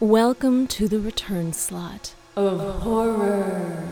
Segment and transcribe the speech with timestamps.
[0.00, 3.88] Welcome to the return slot of horror.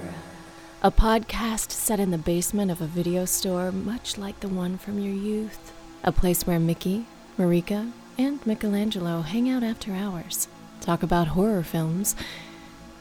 [0.83, 4.99] A podcast set in the basement of a video store, much like the one from
[4.99, 5.73] your youth.
[6.03, 7.07] A place where Mickey,
[7.39, 10.47] Marika, and Michelangelo hang out after hours,
[10.83, 12.15] talk about horror films,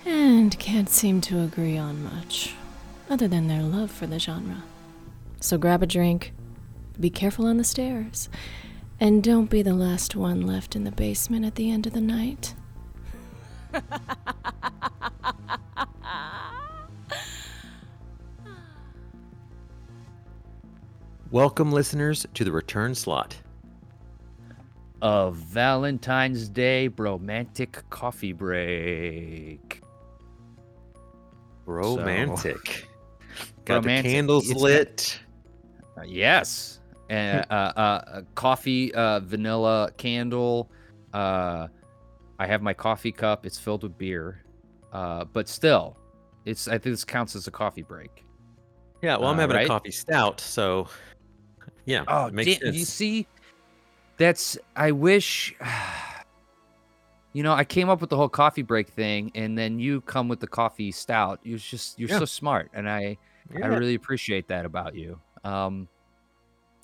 [0.06, 2.56] and can't seem to agree on much,
[3.10, 4.64] other than their love for the genre.
[5.42, 6.32] So grab a drink,
[6.98, 8.30] be careful on the stairs,
[8.98, 12.00] and don't be the last one left in the basement at the end of the
[12.00, 12.54] night.
[21.32, 23.36] Welcome, listeners, to the return slot.
[25.02, 29.82] of Valentine's Day romantic coffee break.
[31.66, 32.88] Romantic.
[33.66, 34.04] Got Romantic.
[34.04, 35.20] the candles It's lit.
[35.98, 40.70] Uh, yes, uh, uh, uh, a coffee uh, vanilla candle.
[42.40, 43.46] I have my coffee cup.
[43.46, 44.44] It's filled with beer,
[44.92, 45.98] uh, but still,
[46.46, 46.68] it's.
[46.68, 48.26] I think this counts as a coffee break.
[49.02, 49.66] Yeah, well, I'm uh, having right?
[49.66, 50.88] a coffee stout, so
[51.86, 52.04] yeah.
[52.08, 53.28] Oh, it makes damn, you see,
[54.18, 54.58] that's.
[54.76, 55.56] I wish.
[57.36, 60.28] You know, I came up with the whole coffee break thing, and then you come
[60.28, 61.40] with the coffee stout.
[61.42, 62.20] You're just you're Yeah.
[62.20, 63.18] so smart, and I
[63.56, 65.20] I really appreciate that about you.
[65.44, 65.88] Um,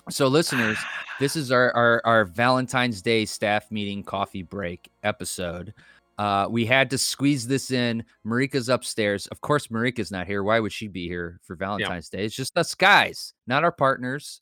[0.10, 0.78] so listeners,
[1.20, 5.74] this is our, our our Valentine's Day staff meeting coffee break episode.
[6.18, 8.04] Uh, we had to squeeze this in.
[8.28, 9.28] Marika's upstairs.
[9.28, 10.44] Of course, Marika's not here.
[10.44, 12.26] Why would she be here for Valentine's Day?
[12.26, 14.42] It's just us guys, not our partners,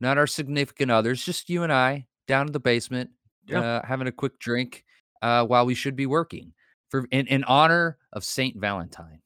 [0.00, 1.24] not our significant others.
[1.24, 3.10] Just you and I down in the basement,
[3.48, 3.60] Yeah.
[3.60, 4.84] uh, having a quick drink
[5.20, 6.52] uh, while we should be working
[6.90, 9.20] for in, in honor of Saint Valentine.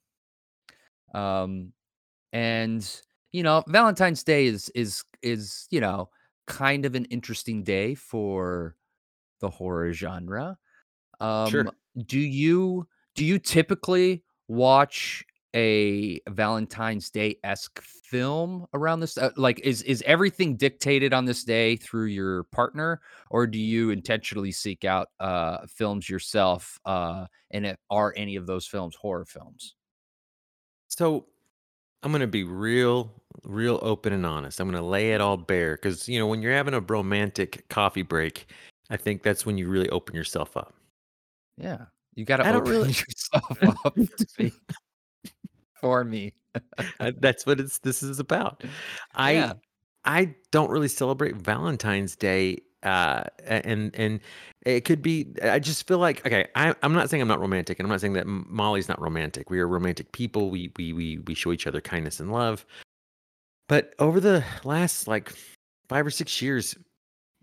[1.15, 1.73] Um,
[2.33, 2.89] and
[3.33, 6.11] you know, Valentine's Day is is is you know
[6.47, 8.77] kind of an interesting day for
[9.41, 10.59] the horror genre.
[11.21, 11.67] Um, Sure.
[12.07, 15.25] Do you do you typically watch
[15.55, 19.17] a Valentine's Day esque film around this?
[19.17, 23.91] Uh, like, is is everything dictated on this day through your partner, or do you
[23.91, 26.79] intentionally seek out uh, films yourself?
[26.85, 29.75] Uh, and are any of those films horror films?
[30.89, 31.27] So
[32.03, 33.13] I'm gonna be real,
[33.45, 34.61] real open and honest.
[34.61, 38.03] I'm gonna lay it all bare because you know when you're having a romantic coffee
[38.03, 38.47] break,
[38.91, 40.75] I think that's when you really open yourself up.
[41.59, 44.53] Yeah, you got to open really- yourself up to me
[45.81, 46.35] for me.
[46.99, 48.63] That's what it's this is about.
[49.15, 49.53] I Yeah.
[50.05, 54.21] I don't really celebrate Valentine's Day uh and and
[54.65, 57.79] it could be I just feel like okay I, I'm not saying I'm not romantic
[57.79, 59.51] and I'm not saying that Molly's not romantic.
[59.51, 60.51] We are romantic people.
[60.51, 62.67] We we we we show each other kindness and love.
[63.69, 65.33] But over the last like
[65.89, 66.77] five or six years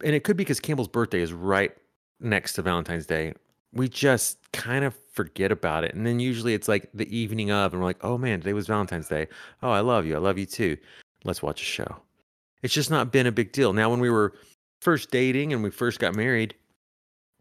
[0.04, 1.72] and it could be because Campbell's birthday is right
[2.20, 3.34] next to Valentine's Day
[3.74, 5.96] we just kind of forget about it.
[5.96, 8.68] And then usually it's like the evening of and we're like oh man today was
[8.68, 9.28] Valentine's Day.
[9.62, 10.16] Oh I love you.
[10.16, 10.78] I love you too.
[11.26, 11.98] Let's watch a show.
[12.64, 13.74] It's just not been a big deal.
[13.74, 14.34] Now, when we were
[14.84, 16.56] first dating and we first got married,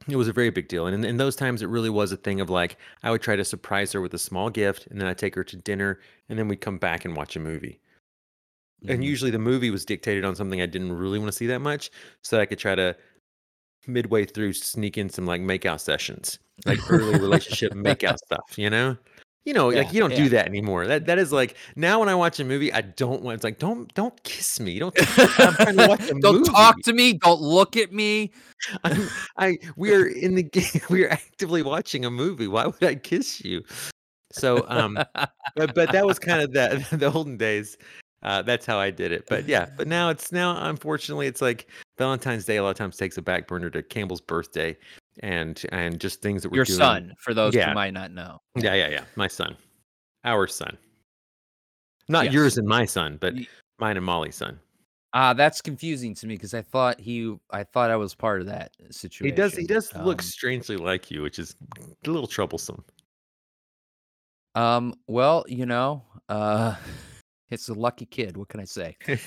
[0.09, 0.87] it was a very big deal.
[0.87, 3.37] And in, in those times, it really was a thing of like, I would try
[3.37, 6.39] to surprise her with a small gift, and then I'd take her to dinner, and
[6.39, 7.81] then we'd come back and watch a movie.
[8.89, 9.05] And Mhm.
[9.05, 11.91] usually the movie was dictated on something I didn't really want to see that much,
[12.23, 12.97] so I could try to
[13.87, 18.97] midway through sneak in some like makeout sessions, like early relationship makeout stuff, you know?
[19.45, 20.17] You know, like you don't yeah.
[20.19, 20.87] do that anymore.
[20.87, 23.59] That that is like now when I watch a movie, I don't want it's like
[23.59, 24.79] don't don't kiss me.
[24.79, 24.95] Don't
[25.41, 27.15] I'm trying to watch a Don't talk to me.
[27.15, 28.31] Don't look at me.
[28.85, 30.81] I'm, I we are in the game.
[30.89, 32.47] We are actively watching a movie.
[32.47, 33.65] Why would I kiss you?
[34.31, 34.97] So um,
[35.57, 37.77] but but that was kind of that the olden days.
[38.23, 39.25] Uh, that's how I did it.
[39.29, 41.67] But yeah, but now it's now unfortunately it's like
[41.99, 44.77] Valentine's Day a lot of times takes a back burner to Campbell's birthday
[45.21, 46.79] and and just things that we're Your doing.
[46.79, 47.69] son, for those Yeah.
[47.69, 48.41] who might not know.
[48.57, 49.05] Yeah, yeah, yeah.
[49.17, 49.57] My son,
[50.25, 50.77] our son,
[52.09, 52.35] not Yes.
[52.35, 53.35] yours and my son, but
[53.79, 54.59] mine and Molly's son.
[55.15, 58.47] Ah, that's confusing to me because I thought he, I thought I was part of
[58.47, 59.27] that situation.
[59.27, 59.55] He does.
[59.55, 62.83] He does look Um, strangely like you, which is a little troublesome.
[64.55, 64.95] Um.
[65.07, 66.77] Well, you know, uh,
[67.51, 68.37] it's a lucky kid.
[68.39, 68.97] What can I say?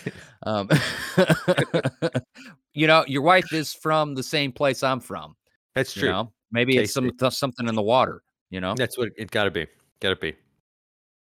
[0.44, 0.70] Um,
[2.74, 5.36] you know, your wife is from the same place I'm from.
[5.76, 6.12] That's You true.
[6.12, 8.22] know, maybe it's some th- something in the water.
[8.50, 8.74] You know.
[8.76, 9.68] That's what it got to be.
[10.00, 10.36] Got to be.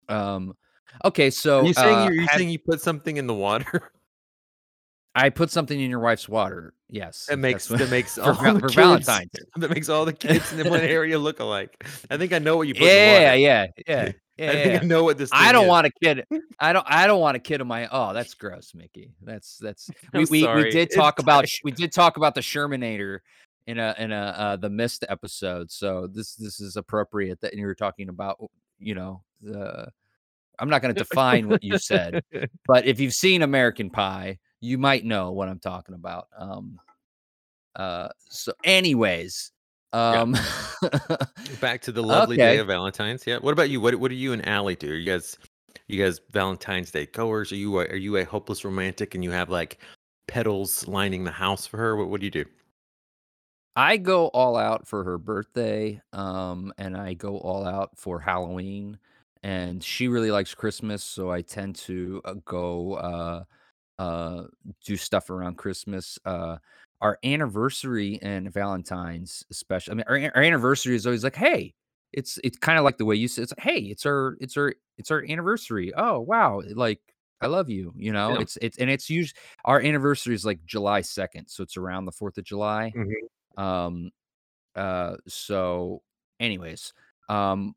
[0.08, 0.54] Um.
[1.04, 3.92] Okay, so Are you saying uh, you saying you put something in the water
[5.14, 6.72] I put something in your wife's water.
[6.88, 9.30] Yes, that makes what- that makes for, all val- the for kids, Valentine's.
[9.56, 11.82] that makes all the kids in one area look alike.
[12.10, 12.82] I think I know what you put.
[12.84, 13.36] in the Yeah, water.
[13.38, 14.48] yeah, yeah, yeah.
[14.48, 14.78] I think yeah.
[14.82, 15.26] I know what this.
[15.28, 15.32] Is.
[15.34, 15.68] I don't is.
[15.68, 16.24] want a kid.
[16.58, 16.86] I don't.
[16.88, 17.88] I don't want a kid of my.
[17.92, 19.12] Oh, that's gross, Mickey.
[19.22, 19.90] That's that's.
[20.14, 21.42] We we, we did It's talk about.
[21.42, 21.60] tight.
[21.64, 23.18] We did talk about the Shermanator
[23.66, 25.70] in a in a uh, the mist episode.
[25.70, 28.38] So this this is appropriate that you were talking about.
[28.78, 29.88] You know, the
[30.58, 32.22] I'm not going to define what you said,
[32.66, 36.28] but if you've seen American Pie, you might know what I'm talking about.
[36.36, 36.78] Um,
[37.74, 39.52] uh, so, anyways,
[39.92, 40.32] um,
[41.60, 43.26] Back to the lovely day of Valentine's.
[43.26, 43.38] Yeah.
[43.38, 43.80] What about you?
[43.80, 44.90] What What do you and Allie do?
[44.90, 45.36] Are you guys,
[45.86, 47.52] you guys Valentine's Day goers?
[47.52, 49.78] Are you a, Are you a hopeless romantic and you have like
[50.28, 51.96] petals lining the house for her?
[51.96, 52.44] What What do you do?
[53.76, 58.98] I go all out for her birthday, um, and I go all out for Halloween.
[59.42, 63.44] And she really likes Christmas, so I tend to uh, go uh,
[63.98, 64.44] uh,
[64.84, 66.18] do stuff around Christmas.
[66.24, 66.58] Uh,
[67.02, 69.92] our anniversary and Valentine's, especially.
[69.92, 71.74] I mean, our, our anniversary is always like, hey,
[72.12, 73.44] it's it's kind of like the way you said.
[73.44, 75.92] It's like, hey, it's our it's our it's our anniversary.
[75.96, 77.00] Oh wow, like
[77.42, 77.94] I love you.
[77.96, 78.40] You know, Yeah.
[78.40, 82.12] it's it's and it's usually our anniversary is like July second, so it's around the
[82.12, 82.94] Fourth of July.
[82.94, 83.28] Mhm.
[83.56, 84.10] Um,
[84.74, 86.02] uh, so
[86.40, 86.92] anyways,
[87.28, 87.74] um,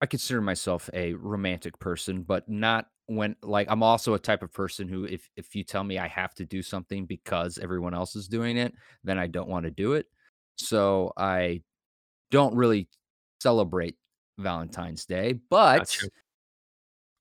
[0.00, 4.52] I consider myself a romantic person, but not when like I'm also a type of
[4.52, 8.16] person who if if you tell me I have to do something because everyone else
[8.16, 10.06] is doing it, then I don't want to do it.
[10.56, 11.62] So I
[12.30, 12.88] don't really
[13.40, 13.96] celebrate
[14.38, 16.08] Valentine's Day, but Gotcha.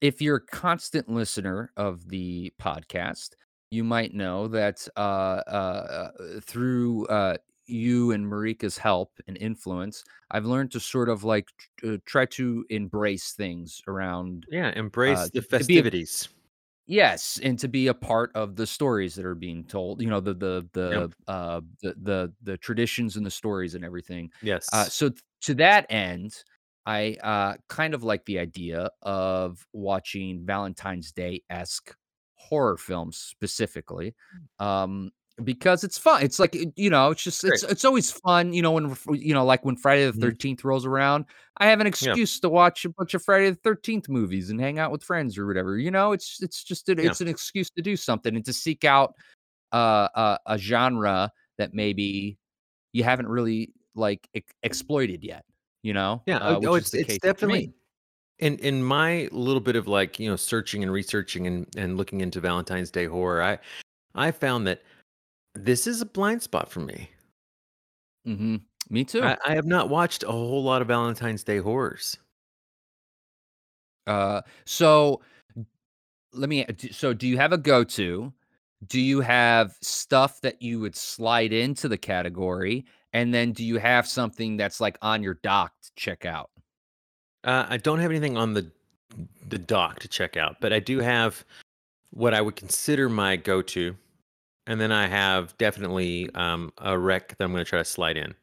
[0.02, 3.32] if you're a constant listener of the podcast,
[3.74, 5.00] you might know that uh,
[5.48, 11.24] uh, uh, through uh, you and Marika's help and influence, I've learned to sort of
[11.24, 11.50] like
[11.80, 14.72] tr- uh, try to embrace things around Yeah.
[15.06, 16.30] uh, Embrace the to a festivities.
[16.88, 20.02] yes, and to be a part of the stories that are being told.
[20.02, 21.08] You know, the the Yep.
[21.26, 24.32] the uh, the the the traditions and the stories and everything.
[24.72, 24.90] Uh, Yes.
[24.90, 26.44] so th- to that end,
[26.86, 31.96] I uh, kind of like the idea of watching Valentine's Day esque
[32.50, 34.16] horror films specifically,
[34.60, 35.12] um,
[35.44, 36.22] because it's fun.
[36.24, 38.54] It's like you know, it's just it's it's always fun.
[38.54, 40.22] You know, when you know, like when Friday the Mhm.
[40.22, 41.26] Thirteenth rolls around,
[41.58, 41.90] I have an Yeah.
[41.90, 45.38] excuse to watch a bunch of Friday the Thirteenth movies and hang out with friends
[45.38, 45.78] or whatever.
[45.80, 46.96] You know, it's it's just Yeah.
[47.00, 49.16] it's an excuse to do something and to seek out
[49.72, 52.38] uh, a, a genre that maybe
[52.92, 55.46] you haven't really like ex- exploited yet.
[55.82, 56.38] You know, Yeah.
[56.38, 57.74] uh, Oh, oh, is it's it's definitely
[58.40, 62.22] in in my little bit of like you know searching and researching and and looking
[62.22, 63.42] into Valentine's Day horror.
[63.42, 63.60] I
[64.16, 64.84] I found that
[65.56, 67.10] this is a blind spot for me.
[68.26, 68.58] hmm
[68.90, 69.24] Me too.
[69.24, 72.18] I, I have not watched a whole lot of Valentine's Day horrors.
[74.08, 75.22] Uh, so
[76.34, 76.66] let me.
[76.92, 78.34] So, do you have a go-to?
[78.88, 83.78] Do you have stuff that you would slide into the category, and then do you
[83.78, 86.50] have something that's like on your dock to check out?
[87.44, 88.70] Uh, I don't have anything on the
[89.48, 91.44] the dock to check out, but I do have
[92.12, 93.96] what I would consider my go-to,
[94.68, 98.18] and then I have definitely um, a rec that I'm going to try to slide
[98.18, 98.34] in.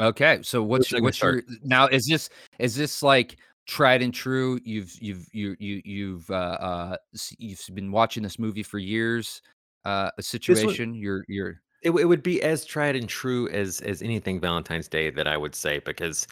[0.00, 1.86] Okay, so what's can what's your now?
[1.86, 3.36] Is this is this like
[3.66, 4.60] tried and true?
[4.64, 6.96] You've you've you you you've uh, uh
[7.38, 9.42] you've been watching this movie for years.
[9.84, 10.94] Uh, a This one situation.
[10.94, 15.10] You're you're it, it would be as tried and true as as anything Valentine's Day
[15.10, 16.26] that I would say because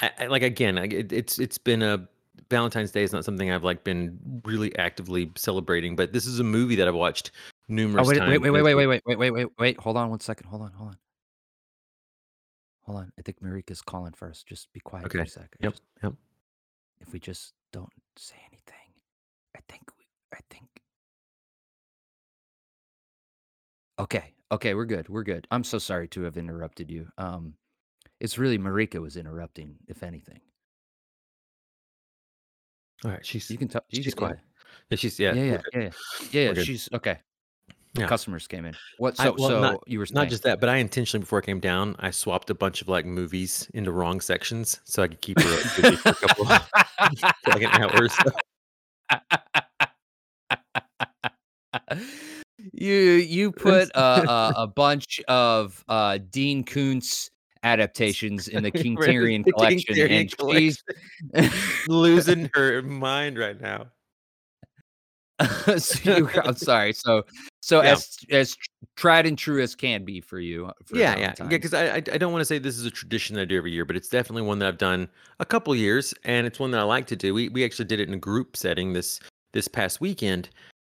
[0.00, 2.08] I, I, like again it, it's it's been a
[2.50, 6.44] Valentine's Day is not something I've like been really actively celebrating, but this is a
[6.44, 7.30] movie that I've watched
[7.68, 8.28] Oh numerous wait, wait, times.
[8.28, 9.80] wait, and wait, wait, wait, wait, wait, wait, wait, wait.
[9.80, 10.46] Hold on one second.
[10.46, 10.96] Hold on, hold on,
[12.82, 13.12] hold on.
[13.18, 14.46] I think Marika's calling first.
[14.46, 15.58] Just be quiet for a second.
[15.60, 15.72] Yep.
[15.72, 16.12] Just, Yep.
[17.00, 18.92] if we just don't say anything,
[19.56, 20.68] I think we, I think.
[23.98, 25.08] Okay, okay, we're good.
[25.08, 25.48] We're good.
[25.50, 27.08] I'm so sorry to have interrupted you.
[27.18, 27.54] Um,
[28.20, 30.40] it's really Marika was interrupting, if anything.
[33.04, 33.24] All right.
[33.24, 33.84] She's You can talk.
[33.90, 34.38] You she's can, quiet.
[34.90, 35.34] Yeah, she's yeah.
[35.34, 35.90] Yeah, yeah, yeah, yeah, yeah.
[36.30, 36.66] yeah, We're good.
[36.66, 37.18] She's okay.
[37.94, 38.08] The Yeah.
[38.08, 38.74] customers came in.
[38.98, 39.18] What?
[39.18, 41.42] I So, well so not you were not just that, but I intentionally before I
[41.42, 45.20] came down, I swapped a bunch of like movies into wrong sections so I could
[45.20, 48.30] keep her up for a couple for like an hour so.
[52.72, 57.30] you you put a, a, a bunch of uh, Dean Koontz
[57.62, 60.82] adaptations in the King the Tyrion King collection, Tyrion and she's
[61.86, 63.86] Losing her mind right now.
[65.78, 66.92] so you, I'm sorry.
[66.94, 67.24] So
[67.60, 67.92] so Yeah.
[67.92, 68.56] as as
[68.96, 70.70] tried and true as can be for you.
[70.86, 71.46] For Yeah, yeah, yeah.
[71.48, 73.58] Because I, I I don't want to say this is a tradition that I do
[73.58, 75.08] every year, but it's definitely one that I've done
[75.38, 77.34] a couple years, and it's one that I like to do.
[77.34, 79.20] We we actually did it in a group setting this
[79.52, 80.48] this past weekend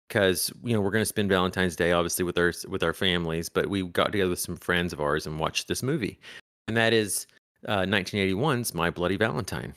[0.07, 3.49] because you know we're going to spend Valentine's Day obviously with our with our families,
[3.49, 6.19] but we got together with some friends of ours and watched this movie,
[6.67, 7.27] and that is
[7.67, 9.73] uh, 1981's My Bloody Valentine.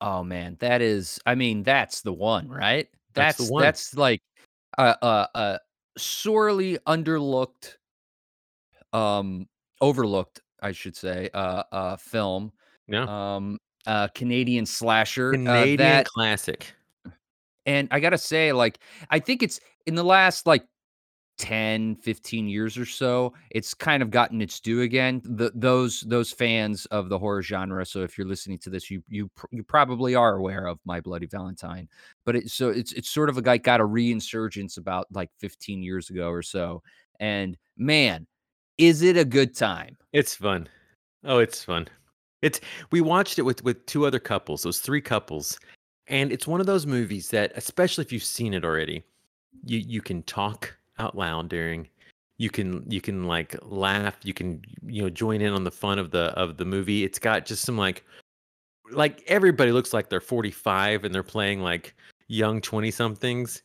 [0.00, 1.18] Oh man, that is.
[1.24, 2.88] I mean, that's the one, right?
[3.14, 3.62] That's the That's one.
[3.62, 4.20] that's like
[4.76, 5.60] a a, a
[5.96, 7.76] sorely underlooked
[8.92, 9.48] um,
[9.80, 12.52] overlooked, I should say, uh, uh, film.
[12.88, 13.06] Yeah.
[13.08, 15.30] Um, uh, Canadian slasher.
[15.30, 16.74] Uh, Canadian that classic.
[17.64, 18.78] and I gotta say, like,
[19.10, 20.66] I think it's in the last like
[21.38, 25.20] 10, 15 years or so, it's kind of gotten its due again.
[25.24, 27.84] The, those those fans of the horror genre.
[27.84, 31.26] So if you're listening to this, you you you probably are aware of My Bloody
[31.26, 31.88] Valentine.
[32.24, 36.10] But it, so it's it's sort of guy got a reinsurgence about like 15 years
[36.10, 36.82] ago or so.
[37.20, 38.26] And man,
[38.78, 39.96] is it a good time?
[40.12, 40.68] It's fun.
[41.24, 41.88] Oh, it's fun.
[42.42, 44.62] It's we watched it with with two other couples.
[44.62, 45.58] Those three couples,
[46.06, 49.02] and it's one of those movies that, especially if you've seen it already,
[49.64, 51.88] you you can talk out loud during.
[52.38, 54.16] You can you can like laugh.
[54.22, 57.04] You can you know join in on the fun of the of the movie.
[57.04, 58.04] It's got just some like
[58.92, 61.94] like everybody looks like they're 45 and they're playing like
[62.28, 63.62] young 20 somethings.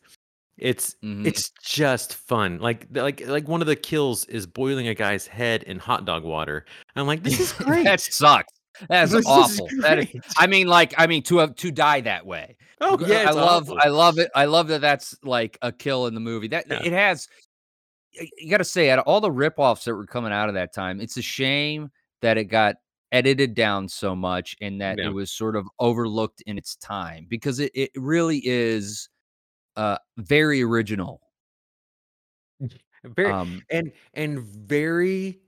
[0.58, 1.26] It's Mhm.
[1.26, 2.58] it's just fun.
[2.60, 6.24] Like like like one of the kills is boiling a guy's head in hot dog
[6.24, 6.64] water.
[6.96, 7.84] I'm like, this is great.
[7.84, 8.52] that sucks.
[8.88, 9.68] That's awful.
[9.80, 10.08] That is.
[10.36, 12.56] I mean, like, I mean, to to die that way.
[12.80, 13.78] Oh yeah, I love, awful.
[13.80, 14.30] I love it.
[14.34, 14.80] I love that.
[14.80, 16.48] That's like a kill in the movie.
[16.48, 16.82] That Yeah.
[16.82, 17.28] it has.
[18.38, 20.74] You got to say, out of all the ripoffs that were coming out of that
[20.74, 22.76] time, it's a shame that it got
[23.10, 25.06] edited down so much and that Yeah.
[25.06, 29.08] it was sort of overlooked in its time because it, it really is
[29.76, 31.20] uh very original.
[33.04, 35.40] very Um, and and very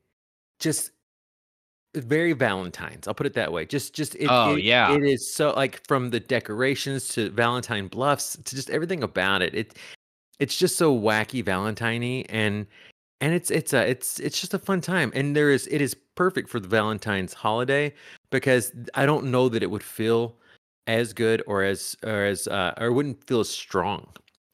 [0.58, 0.90] just
[1.96, 3.06] very Valentine's.
[3.08, 3.64] I'll put it that way.
[3.66, 4.94] Just just it, Oh, it- yeah.
[4.94, 9.54] it is so like from the decorations to Valentine Bluffs to just everything about it.
[9.54, 9.78] It
[10.38, 12.66] it's just so wacky Valentine and
[13.20, 15.94] and it's it's a it's it's just a fun time and there is it is
[16.16, 17.92] perfect for the Valentine's holiday
[18.30, 20.36] because I don't know that it would feel
[20.86, 24.06] as good or as or as uh, or wouldn't feel as strong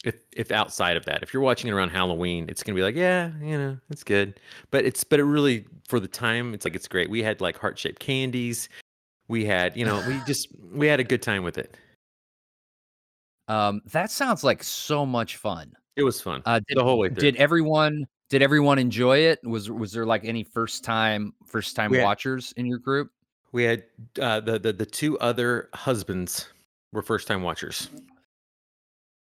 [0.05, 2.95] if if outside of that if you're watching it around Halloween it's gonna be like
[2.95, 4.41] yeah you know it's good
[4.71, 7.59] but it's but it really for the time it's like it's great we had like
[7.59, 8.69] heart shaped candies
[9.29, 11.77] we had you know we just we had a good time with it
[13.49, 15.73] um, that sounds like so much fun.
[15.97, 19.41] it was fun Uh, did, the whole way through did everyone did everyone enjoy it?
[19.43, 23.11] Was was there like any first time first time had- watchers in your group?
[23.53, 23.83] We had
[24.21, 26.49] uh, the, the the two other husbands
[26.93, 27.91] were first time watchers,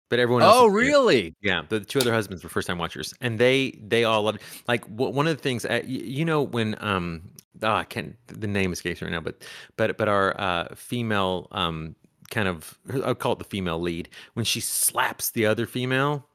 [0.09, 0.55] but everyone else.
[0.55, 1.35] Oh, really?
[1.41, 4.41] Yeah, the two other husbands were first time watchers, and they they all loved.
[4.67, 7.29] Like w- one of the things, uh, you know, when um,
[7.61, 9.43] oh, I can't the name escapes me right now, but
[9.77, 11.95] but but our uh female um
[12.29, 16.27] kind of I'll call it the female lead when she slaps the other female.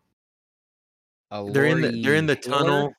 [1.31, 2.93] A They're in the they're in the tunnel.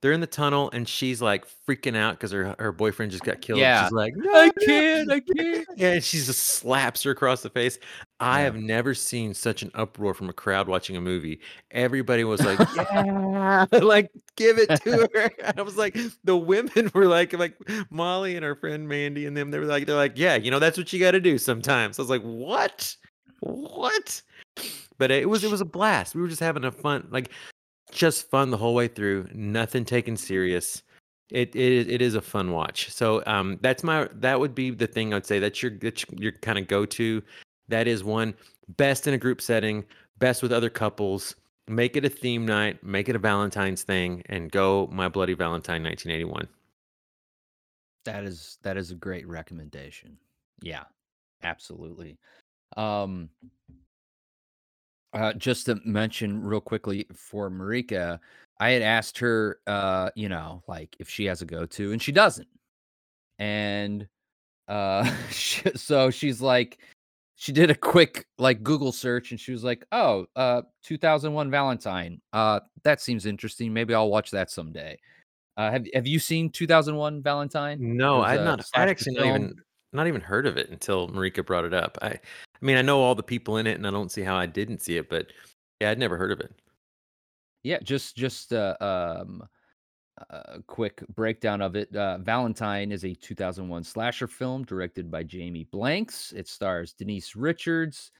[0.00, 3.40] They're in the tunnel, and she's like freaking out because her her boyfriend just got
[3.40, 3.58] killed.
[3.58, 3.82] Yeah.
[3.84, 5.10] She's like, I "No, no." can't.
[5.12, 5.66] I can't.
[5.76, 7.78] Yeah, and she just slaps her across the face.
[8.20, 8.44] I Yeah.
[8.44, 11.40] have never seen such an uproar from a crowd watching a movie.
[11.72, 17.06] Everybody was like, "Yeah, like give it to her." I was like, the women were
[17.06, 17.56] like, like
[17.90, 19.50] Molly and our friend Mandy and them.
[19.50, 21.98] They were like, they're like, "Yeah, you know, that's what you got to do sometimes."
[21.98, 22.94] I was like, "What?
[23.40, 24.22] What?"
[24.98, 26.14] But it was it was a blast.
[26.14, 27.30] We were just having a fun, like,
[27.92, 29.28] just fun the whole way through.
[29.32, 30.82] Nothing taken serious
[31.30, 32.90] it it it is a fun watch.
[32.90, 36.32] So um that's my that would be the thing I'd say that's your that's your
[36.32, 37.22] kind of go to.
[37.68, 38.34] That is one
[38.76, 39.84] best in a group setting,
[40.18, 41.34] best with other couples.
[41.68, 45.82] Make it a theme night, make it a Valentine's thing, and go My Bloody Valentine
[45.82, 46.48] 1981.
[48.06, 50.16] That is that is a great recommendation.
[50.62, 50.84] Yeah,
[51.42, 52.16] absolutely.
[52.78, 53.28] Um,
[55.12, 58.18] uh, just to mention real quickly for Marika,
[58.60, 62.12] I had asked her, uh, you know, like if she has a go-to, and she
[62.12, 62.48] doesn't.
[63.38, 64.08] And
[64.66, 66.78] uh, sh- so she's like,
[67.36, 72.20] she did a quick like Google search, and she was like, "Oh, uh, 2001 Valentine.
[72.32, 73.72] Uh, that seems interesting.
[73.72, 74.98] Maybe I'll watch that someday."
[75.56, 77.78] Uh, have Have you seen 2001 Valentine?
[77.80, 79.54] No, I've not slasher actually not even
[79.92, 81.98] not even heard of it until Marika brought it up.
[82.02, 82.20] I I
[82.60, 84.82] mean I know all the people in it and I don't see how I didn't
[84.82, 85.32] see it, but
[85.80, 86.52] yeah, I'd never heard of it.
[87.62, 89.42] Yeah, just just uh, um,
[90.30, 91.94] a quick breakdown of it.
[91.94, 96.32] Uh, Valentine is a 2001 slasher film directed by Jamie Blanks.
[96.32, 98.10] It stars Denise Richards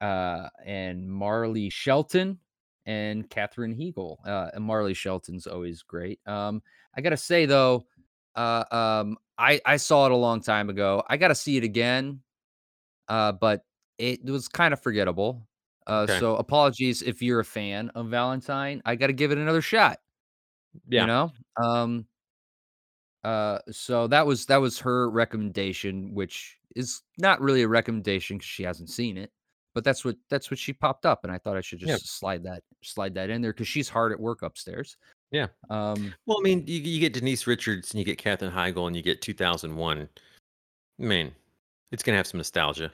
[0.00, 2.38] uh, and Marley Shelton
[2.86, 4.18] and Catherine Hegel.
[4.26, 6.20] Uh, and Marley Shelton's always great.
[6.26, 6.62] Um,
[6.96, 7.86] I gotta say though,
[8.34, 11.02] uh, um, I I saw it a long time ago.
[11.08, 12.22] I gotta see it again,
[13.08, 13.64] uh, but
[13.98, 15.48] it was kind of forgettable.
[15.86, 16.18] Uh, Okay.
[16.20, 18.82] so apologies if you're a fan of Valentine.
[18.84, 19.98] I got to give it another shot.
[20.88, 21.02] Yeah.
[21.02, 21.32] You know.
[21.62, 22.06] Um.
[23.24, 23.58] Uh.
[23.70, 28.62] So that was that was her recommendation, which is not really a recommendation because she
[28.62, 29.30] hasn't seen it.
[29.74, 31.96] But that's what that's what she popped up, and I thought I should just Yeah.
[32.02, 34.96] slide that slide that in there because she's hard at work upstairs.
[35.32, 35.48] Yeah.
[35.70, 38.94] Um, Well, I mean, you, you get Denise Richards and you get Katherine Heigl and
[38.94, 40.08] you get 2001.
[41.00, 41.32] I mean,
[41.90, 42.92] it's gonna have some nostalgia.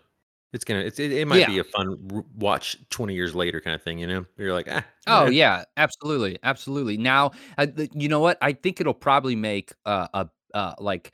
[0.54, 1.48] It's gonna it's it, it might Yeah.
[1.48, 3.98] be a fun watch 20 years later kind of thing.
[3.98, 5.30] You know, you're like, ah, Oh eh.
[5.30, 6.96] yeah, absolutely, absolutely.
[6.96, 8.38] Now, uh, th- you know what?
[8.40, 11.12] I think it'll probably make uh, a uh, like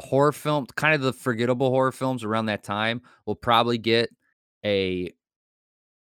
[0.00, 3.00] horror film, kind of the forgettable horror films around that time.
[3.24, 4.10] Will probably get
[4.64, 5.12] a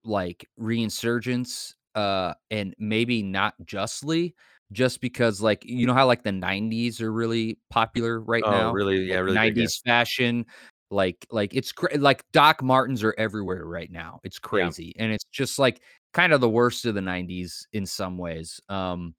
[0.06, 4.36] like reinsurgence, uh, and maybe not justly,
[4.71, 8.74] just because like you know how like the '90s are really popular right Oh, now,
[8.74, 8.98] really?
[9.03, 9.57] Yeah, really big.
[9.57, 9.63] yeah.
[9.63, 10.45] '90s fashion.
[10.89, 14.19] Like, like it's cra- like Doc Martens are everywhere right now.
[14.24, 15.81] It's crazy, and it's just like
[16.13, 19.15] kind of the worst of the 90s in some ways um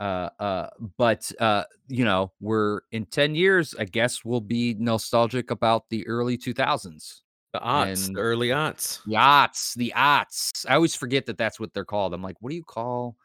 [0.00, 5.50] uh uh but uh you know we're in 10 years i guess we'll be nostalgic
[5.50, 9.00] about the early 2000s The aughts, and- the early aughts.
[9.04, 10.64] the aughts the aughts.
[10.68, 12.14] I always forget that that's what they're called.
[12.14, 13.16] I'm like what do you call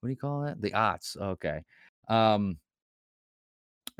[0.00, 0.60] what do you call that?
[0.60, 1.62] The aughts okay.
[2.08, 2.58] Um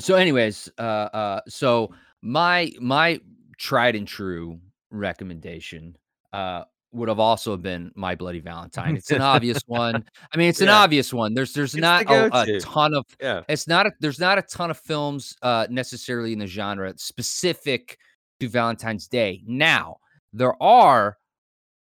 [0.00, 3.20] so anyways uh uh so my my
[3.58, 4.58] tried and true
[4.90, 5.96] recommendation
[6.32, 8.96] uh would have also been my bloody valentine.
[8.96, 10.04] It's an obvious one.
[10.34, 11.34] I mean it's an obvious one.
[11.34, 13.42] There's there's It's not the a, a ton of Yeah.
[13.48, 17.98] it's not a, there's not a ton of films uh necessarily in the genre specific
[18.40, 19.96] to valentine's day now
[20.32, 21.18] there are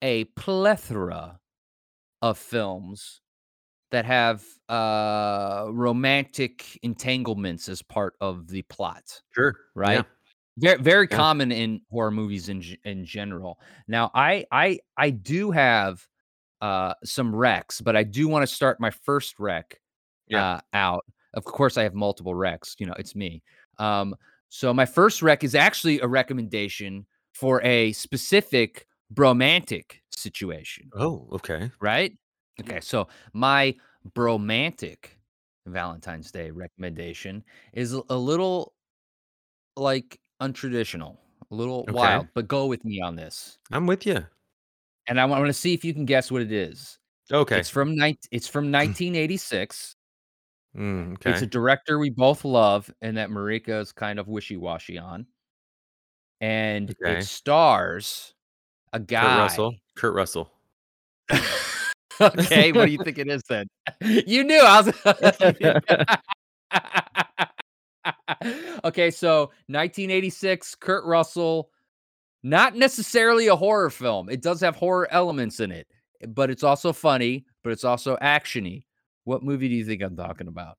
[0.03, 1.39] a plethora
[2.23, 3.21] of films
[3.91, 9.57] that have uh romantic entanglements as part of the plot Sure.
[9.75, 10.03] right Yeah.
[10.59, 11.17] very very Yeah.
[11.17, 16.07] common in horror movies in in general now i i i do have
[16.63, 19.81] uh some wrecks, but i do want to start my first wreck
[20.29, 20.41] Yeah.
[20.41, 22.77] uh out of course i have multiple wrecks.
[22.79, 23.43] you know it's me
[23.79, 24.15] um
[24.55, 31.71] so my first rec is actually a recommendation for a specific bromantic situation Oh, okay.
[31.81, 32.13] right?
[32.61, 33.75] Okay, so my
[34.15, 35.19] bromantic
[35.67, 37.43] Valentine's Day recommendation
[37.73, 38.75] is a little
[39.77, 41.17] like untraditional,
[41.51, 41.95] a little Okay.
[41.95, 43.59] wild, but go with me on this.
[43.71, 44.27] I'm with you.
[45.09, 46.99] And I want to see if you can guess what it is.
[47.33, 47.59] Okay.
[47.59, 48.17] It's from nine.
[48.31, 48.73] It's from mm.
[48.73, 49.97] 1986.
[50.77, 51.31] Mm, okay.
[51.31, 55.27] It's a director we both love, and that Marika is kind of wishy washy on.
[56.41, 57.19] And Okay.
[57.19, 58.35] it stars
[58.93, 59.27] a guy.
[59.27, 59.75] Kurt Russell.
[59.95, 60.51] Kurt Russell.
[62.21, 63.67] okay, what do you think it is then?
[64.01, 64.95] You knew I was.
[68.85, 71.71] okay, so 1986, Kurt Russell,
[72.43, 74.29] not necessarily a horror film.
[74.29, 75.87] It does have horror elements in it,
[76.29, 78.85] but it's also funny, but it's also actiony.
[79.25, 80.77] What movie do you think I'm talking about?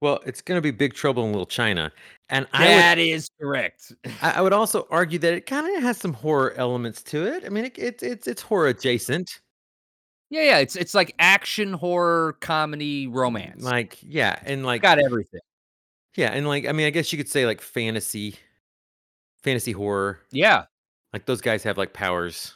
[0.00, 1.90] Well, it's going to be Big Trouble in Little China,
[2.28, 3.92] and I would That is correct.
[4.20, 7.44] I, would also argue that it kind of has some horror elements to it.
[7.46, 9.40] I mean, it, it's it's it's horror adjacent.
[10.28, 13.62] Yeah, yeah, it's it's like action, horror, comedy, romance.
[13.62, 15.40] Like yeah, and like got everything.
[16.16, 18.36] yeah, and like I mean, I guess you could say like fantasy,
[19.42, 20.20] fantasy horror.
[20.32, 20.64] Yeah,
[21.12, 22.54] Like those guys have like powers.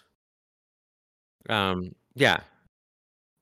[1.49, 2.41] Um, yeah,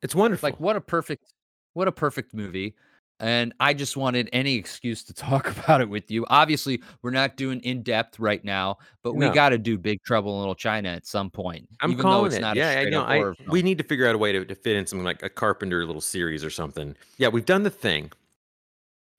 [0.02, 0.46] it's wonderful.
[0.48, 1.32] like what a perfect
[1.74, 2.74] what a perfect movie
[3.20, 7.36] and i just wanted any excuse to talk about it with you obviously we're not
[7.36, 9.32] doing in depth right now but we No.
[9.32, 12.26] got to do big trouble in little china at some point I'm even though calling
[12.26, 12.40] it's it.
[12.40, 13.02] not yeah, a I know.
[13.04, 15.30] I we need to figure out a way to, to fit in something like a
[15.30, 16.94] Carpenter little series or something.
[17.18, 18.10] Yeah, we've done the thing,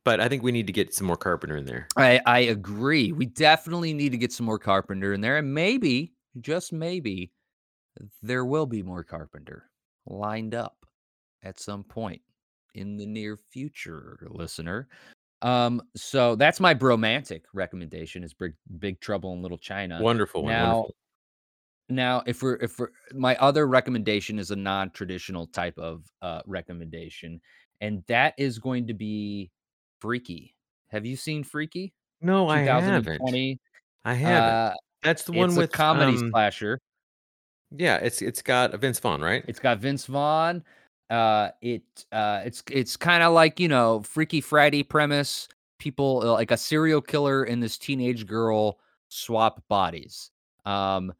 [0.06, 1.88] but I think we need to get some more Carpenter in there.
[1.98, 6.13] I, I agree we definitely need to get some more carpenter in there and maybe
[6.40, 7.32] just maybe
[8.22, 9.70] there will be more carpenter
[10.08, 10.86] lined up
[11.43, 12.22] at some point
[12.76, 14.88] in the near future listener
[15.41, 20.74] um so that's my bromantic recommendation is big, big trouble in little china Wonderful now-
[20.76, 20.96] wonderful.
[21.89, 27.39] Now, if we're if we're my other recommendation is a non-traditional type of uh recommendation,
[27.80, 29.52] and that is going to be
[30.02, 30.54] Freaky.
[30.89, 31.93] Have you seen Freaky?
[32.20, 33.08] No, I haven't.
[34.04, 34.43] I haven't.
[34.43, 36.82] Uh, That's the one with comedy um, slasher.
[37.76, 39.44] Yeah, it's it's got Vince Vaughn, right?
[39.48, 40.64] It's got Vince Vaughn.
[41.10, 45.48] Uh, it uh, it's it's kind of like you know Freaky Friday premise.
[45.80, 50.32] People uh, like a serial killer and this teenage girl swap bodies.
[50.66, 51.14] Um,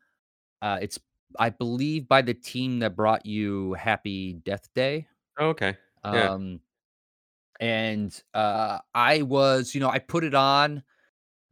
[0.62, 1.00] uh, it's
[1.38, 5.08] I believe by the team that brought you Happy Death Day.
[5.38, 5.78] Oh, okay.
[6.06, 6.32] Yeah.
[6.32, 6.62] Um,
[7.60, 10.84] and uh, I was, you know, I put it on.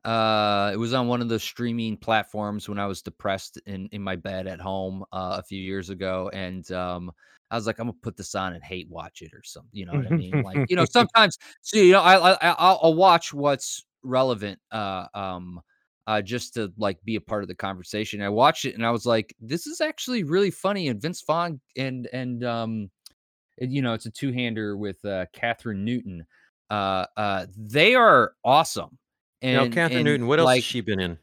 [0.05, 4.01] Uh, it was on one of the streaming platforms when I was depressed in in
[4.01, 7.11] my bed at home uh, a few years ago, and um,
[7.51, 9.69] I was like, I'm gonna put this on and hate watch it or something.
[9.73, 10.39] You know what I mean?
[10.41, 14.59] Like, you know, sometimes, so you know, I, I I- I'll, I'll watch what's relevant.
[14.71, 15.61] Uh, um,
[16.07, 18.21] uh, just to like be a part of the conversation.
[18.21, 20.87] I watched it and I was like, this is actually really funny.
[20.87, 22.91] And Vince Vaughn and and um
[23.59, 26.25] you know, it's a two hander with uh, Kathryn Newton.
[26.69, 28.97] Uh, uh, they are awesome.
[29.41, 31.17] And, now, Kathryn and, Newton, what else like, has she been in?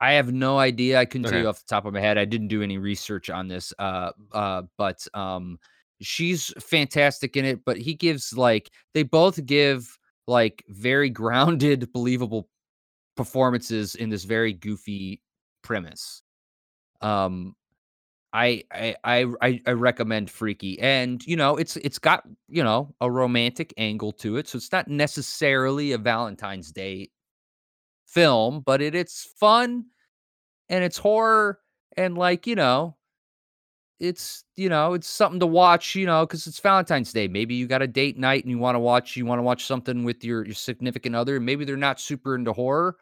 [0.00, 0.98] I have no idea.
[0.98, 2.18] I couldn't tell you off the top of my head.
[2.18, 3.72] I didn't do any research on this.
[3.78, 5.58] Uh, uh, but um,
[6.02, 7.64] she's fantastic in it.
[7.64, 12.48] But he gives like they both give like very grounded, believable
[13.16, 15.22] performances in this very goofy
[15.62, 16.22] premise.
[17.00, 17.56] Um,
[18.34, 18.96] I I
[19.40, 24.12] I, I recommend Freaky, and you know it's it's got you know a romantic angle
[24.12, 27.08] to it, so it's not necessarily a Valentine's Day
[28.16, 29.86] film, but it it's fun
[30.70, 31.60] and it's horror
[31.96, 32.96] and like you know
[33.98, 37.28] it's you know it's something to watch you know because it's valentine's day.
[37.28, 39.64] Maybe you got a date night and you want to watch you want to watch
[39.66, 42.96] something with your your significant other maybe they're not super into horror.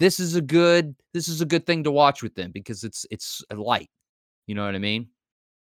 [0.00, 3.06] This is a good this is a good thing to watch with them because it's
[3.10, 3.90] it's a light.
[4.48, 5.08] You know what i mean?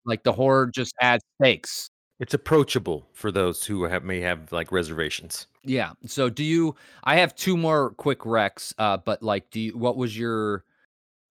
[0.06, 1.89] Like the horror just adds stakes
[2.23, 5.47] It's approachable for those who have may have like reservations.
[5.65, 9.77] yeah so do you i have two more quick recs uh but like do you
[9.77, 10.63] what was your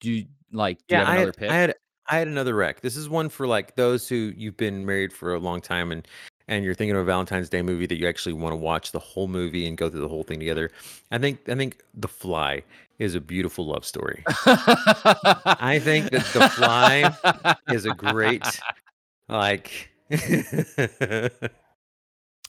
[0.00, 1.74] do you like do you have I had, pick I had
[2.08, 2.82] I had another rec.
[2.82, 6.06] This is one for like those who you've been married for a long time and
[6.48, 8.98] and you're thinking of a Valentine's Day movie that you actually want to watch the
[8.98, 10.70] whole movie and go through the whole thing together.
[11.10, 12.64] I think I think The Fly
[12.98, 14.24] is a beautiful love story.
[14.26, 18.60] I think that The Fly is a great
[19.28, 19.91] like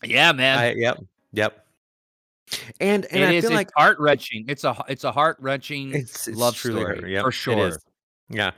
[0.03, 1.63] yeah man I yep yep.
[2.79, 3.43] And and It I is.
[3.43, 4.45] feel It's like heart wrenching.
[4.47, 7.71] It's a it's a heart wrenching love story Yep, for sure.
[8.29, 8.51] Yeah.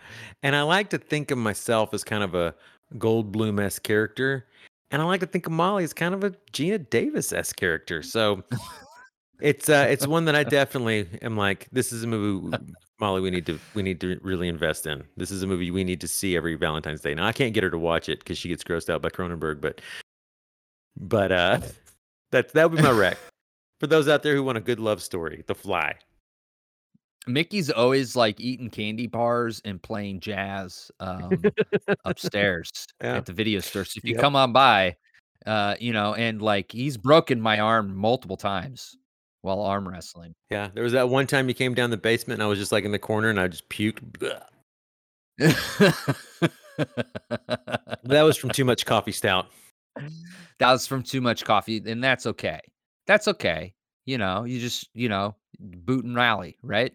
[0.43, 2.55] And I like to think of myself as kind of a
[2.97, 4.47] Gold Goldblum esque character.
[4.91, 8.01] And I like to think of Molly as kind of a Geena Davis esque character.
[8.01, 8.43] So
[9.41, 12.57] it's uh it's one that I definitely am like, this is a movie
[12.99, 15.03] Molly we need to we need to really invest in.
[15.17, 17.13] This is a movie we need to see every Valentine's Day.
[17.13, 19.59] Now I can't get her to watch it because she gets grossed out by Cronenberg,
[19.61, 19.81] but
[20.97, 21.59] but uh
[22.31, 23.17] that that would be my rec.
[23.81, 25.95] For those out there who want a good love story, The Fly.
[27.27, 31.43] Mickey's always like eating candy bars and playing jazz um,
[32.05, 32.69] upstairs
[33.01, 33.15] Yeah.
[33.17, 33.83] at the video store.
[33.83, 34.21] So if you Yep.
[34.21, 34.95] come on by,
[35.47, 38.95] uh, you know, and like he's broken my arm multiple times
[39.45, 40.33] while arm wrestling.
[40.49, 42.71] Yeah, there was that one time you came down the basement and I was just
[42.71, 44.01] like in the corner and I just puked.
[48.03, 49.47] That was from too much coffee stout.
[50.59, 52.59] that was from too much coffee, and that's okay.
[53.07, 53.73] That's okay.
[54.05, 56.93] You know, you just you know boot and rally, right?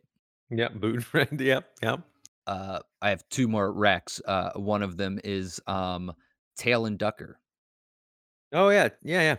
[0.51, 1.29] Yep, boot friend.
[1.41, 2.01] Yep, yep.
[2.47, 4.21] uh I have two more wrecks.
[4.25, 6.13] Uh one of them is um
[6.57, 7.39] Tail and Ducker.
[8.53, 9.37] Oh yeah, yeah, yeah.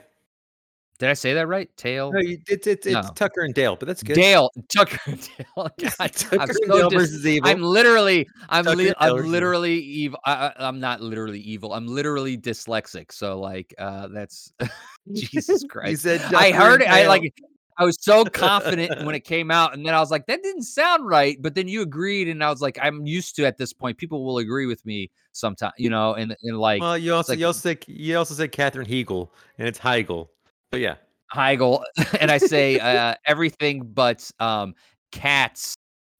[1.01, 1.67] Did I say that right?
[1.77, 4.13] Tail No, you, it's it's it's Tucker and Dale, but that's good.
[4.13, 5.47] Dale Tucker and Dale.
[5.79, 7.49] God, Tucker I'm and so Dale dis- versus evil.
[7.49, 10.19] I'm literally I'm li- I'm literally evil.
[10.23, 11.73] I, I'm not literally evil.
[11.73, 13.11] I'm literally dyslexic.
[13.11, 14.53] So like uh that's
[15.11, 16.03] Jesus you Christ.
[16.03, 16.87] said I heard it.
[16.87, 17.33] I like
[17.79, 20.63] I was so confident when it came out, and then I was like, that didn't
[20.63, 21.41] sound right.
[21.41, 23.97] But then you agreed, and I was like, I'm used to at this point.
[23.97, 27.39] People will agree with me sometimes, you know, and and like Well, you also like-
[27.39, 30.27] you also say you also said Catherine Hegel, and it's Heigl.
[30.71, 30.95] But yeah,
[31.33, 31.83] Heigl,
[32.19, 34.73] and I say uh, everything but um,
[35.11, 35.75] cat's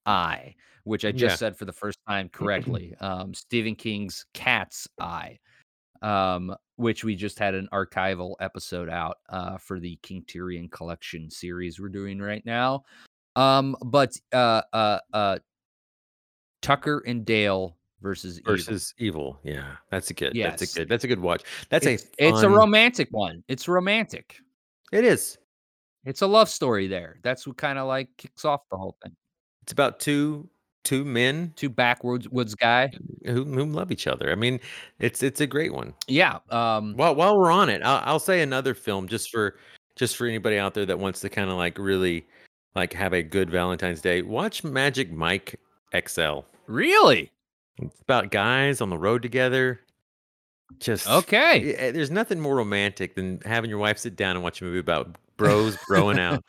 [0.06, 1.36] eye, which I just Yeah.
[1.36, 2.94] said for the first time correctly.
[3.00, 5.40] Um, Stephen King's Cat's Eye,
[6.02, 11.30] um, which we just had an archival episode out uh, for the King Tyrion collection
[11.30, 12.84] series we're doing right now.
[13.36, 15.40] Um, but uh, uh, uh,
[16.62, 18.52] Tucker and Dale versus Evil.
[18.56, 19.40] versus evil.
[19.44, 20.36] Yeah, that's a good.
[20.36, 20.60] Yes.
[20.60, 20.90] That's a good.
[20.90, 21.44] That's a good watch.
[21.70, 22.28] That's It's, a.
[22.28, 23.44] it's a romantic one.
[23.48, 24.38] It's romantic.
[24.92, 25.38] It is.
[26.06, 27.20] It's a love story there.
[27.24, 29.16] That's what kind of like kicks off the whole thing.
[29.64, 30.50] It's about two
[30.84, 32.92] two men Two backwards woods guy.
[33.26, 34.32] who who love each other.
[34.32, 34.60] I mean,
[35.00, 35.94] it's it's a great one.
[36.08, 36.40] Yeah.
[36.50, 39.58] Um While while we're on it, I'll, I'll say another film just for
[39.96, 42.26] just for anybody out there that wants to kind of like really
[42.76, 44.24] like have a good Valentine's Day.
[44.24, 45.60] Watch Magic Mike
[46.08, 46.40] XL.
[46.66, 47.32] really?
[47.82, 49.80] It's about guys on the road together.
[50.80, 51.72] Just Okay.
[51.74, 54.80] Yeah, There's nothing more romantic than having your wife sit down and watch a movie
[54.80, 56.44] about bros broing out.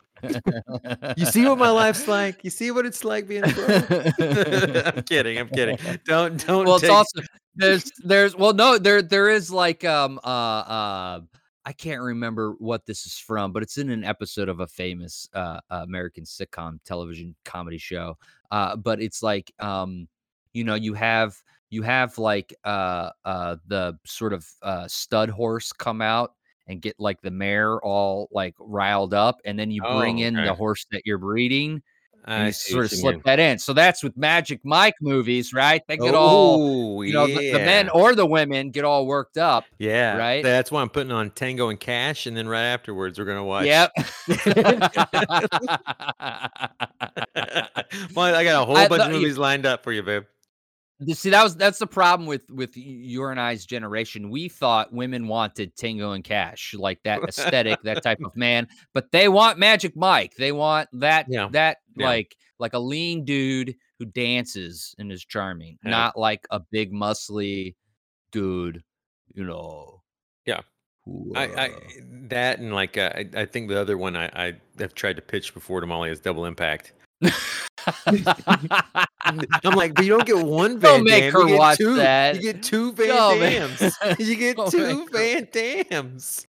[1.16, 2.44] You see what my life's like.
[2.44, 3.66] You see what it's like being a bro.
[4.96, 5.38] I'm kidding.
[5.38, 5.76] I'm kidding.
[6.04, 6.64] Don't don't.
[6.66, 7.20] well, it's take- also
[7.56, 11.20] there's there's well no there there is like um uh uh
[11.64, 15.28] I can't remember what this is from, but it's in an episode of a famous
[15.34, 18.16] uh American sitcom television comedy show.
[18.50, 20.06] Uh but it's like um
[20.52, 21.36] you know you have
[21.70, 26.34] you have like uh uh the sort of uh stud horse come out
[26.68, 30.34] and get like the mare all like riled up and then you bring Oh, in
[30.34, 31.82] the horse that you're breeding
[32.24, 33.22] And I you sort of slip mean.
[33.24, 33.58] that in.
[33.58, 35.82] So that's with Magic Mike movies, right?
[35.88, 39.64] They get all, you know, the, the men or the women get all worked up.
[39.78, 40.16] Yeah.
[40.16, 40.40] right?
[40.44, 43.66] That's why I'm putting on Tango and Cash, and then right afterwards we're gonna watch.
[43.66, 43.90] Yep.
[48.14, 50.22] well, I got a whole I- bunch of movies lined up for you, babe.
[51.08, 54.30] See, that was that's the problem with with your and I's generation.
[54.30, 59.10] We thought women wanted Tango and Cash, like that aesthetic, that type of man, but
[59.12, 60.34] they want Magic Mike.
[60.36, 62.06] They want that Yeah, that yeah.
[62.06, 65.90] like like a lean dude who dances and is charming, Yeah.
[65.90, 67.74] not like a big muscly
[68.30, 68.82] dude,
[69.34, 70.02] you know.
[70.46, 70.60] Yeah.
[71.04, 71.78] who, I, I uh,
[72.28, 75.22] that and like uh, I, I think the other one I, I have tried to
[75.22, 76.92] pitch before to Molly is Double Impact.
[79.24, 81.78] I'm like, but you don't get one Van Don't make Damme, her you get watch
[81.78, 81.96] two.
[81.96, 82.36] that.
[82.36, 83.96] You get two Van Don't Dams.
[84.18, 86.46] You get Don't two Van Dammes.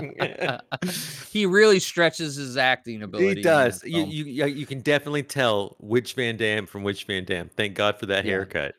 [1.30, 3.36] he really stretches his acting ability.
[3.36, 3.82] He does.
[3.84, 7.50] You, you you you can definitely tell which Van Damme from which Van Damme.
[7.56, 8.32] Thank God for that Yeah.
[8.32, 8.74] haircut.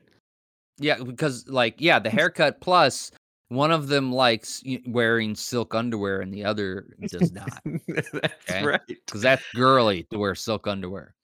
[0.77, 3.11] Yeah, because like yeah, the haircut plus
[3.49, 7.61] one of them likes wearing silk underwear and the other does not.
[7.87, 8.65] That's Okay.
[8.65, 8.81] right.
[8.87, 11.15] Because that's girly to wear silk underwear.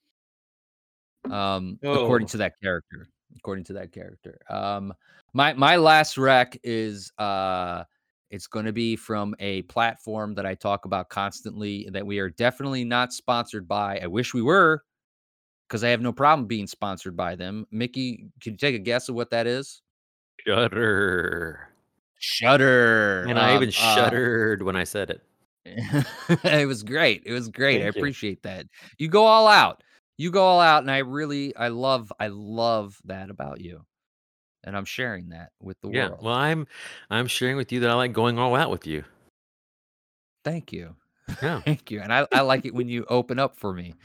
[1.30, 2.32] Um, according Oh.
[2.32, 3.08] to that character.
[3.38, 4.40] According to that character.
[4.50, 4.94] Um,
[5.34, 7.84] my my last rec is uh,
[8.30, 12.30] it's going to be from a platform that I talk about constantly that we are
[12.30, 14.00] definitely not sponsored by.
[14.00, 14.84] I wish we were,
[15.68, 17.66] because I have no problem being sponsored by them.
[17.72, 19.82] Mickey, can you take a guess of what that is?
[22.22, 23.26] Shudder.
[23.28, 25.22] And I even Um, uh, shuddered when I said it.
[26.44, 27.24] it was great.
[27.26, 27.78] It was great.
[27.82, 28.02] I Thank you.
[28.02, 28.68] appreciate that.
[28.98, 29.84] You go all out.
[30.18, 33.84] You go all out, and I really, I love, I love that about you,
[34.64, 36.10] and I'm sharing that with the Yeah.
[36.10, 36.24] world.
[36.24, 36.68] Well, I'm
[37.10, 39.04] I'm sharing with you that I like going all out with you.
[40.44, 40.96] Thank you,
[41.42, 41.62] Yeah.
[41.66, 43.96] thank you, and I, I like it when you open up for me.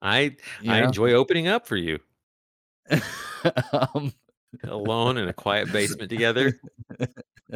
[0.00, 0.84] I You I know?
[0.86, 1.98] enjoy opening up for you.
[3.72, 4.12] um,
[4.64, 6.58] Alone in a quiet basement together,